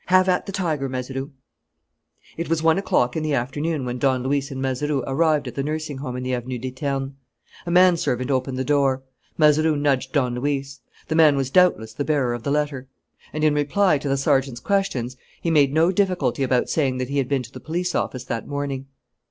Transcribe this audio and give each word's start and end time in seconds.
Have 0.07 0.27
at 0.27 0.47
the 0.47 0.51
tiger, 0.51 0.89
Mazeroux!" 0.89 1.29
It 2.35 2.49
was 2.49 2.63
one 2.63 2.79
o'clock 2.79 3.15
in 3.15 3.21
the 3.21 3.35
afternoon 3.35 3.85
when 3.85 3.99
Don 3.99 4.23
Luis 4.23 4.49
and 4.49 4.59
Mazeroux 4.59 5.03
arrived 5.05 5.47
at 5.47 5.53
the 5.53 5.61
nursing 5.61 5.99
home 5.99 6.15
in 6.17 6.23
the 6.23 6.33
Avenue 6.33 6.57
des 6.57 6.71
Ternes. 6.71 7.11
A 7.67 7.69
manservant 7.69 8.31
opened 8.31 8.57
the 8.57 8.63
door. 8.63 9.03
Mazeroux 9.37 9.75
nudged 9.75 10.11
Don 10.11 10.33
Luis. 10.33 10.81
The 11.07 11.13
man 11.13 11.35
was 11.35 11.51
doubtless 11.51 11.93
the 11.93 12.03
bearer 12.03 12.33
of 12.33 12.41
the 12.41 12.49
letter. 12.49 12.87
And, 13.31 13.43
in 13.43 13.53
reply 13.53 13.99
to 13.99 14.09
the 14.09 14.17
sergeant's 14.17 14.59
questions, 14.59 15.17
he 15.39 15.51
made 15.51 15.71
no 15.71 15.91
difficulty 15.91 16.41
about 16.41 16.67
saying 16.67 16.97
that 16.97 17.09
he 17.09 17.19
had 17.19 17.29
been 17.29 17.43
to 17.43 17.51
the 17.51 17.59
police 17.59 17.93
office 17.93 18.23
that 18.23 18.47
morning. 18.47 18.87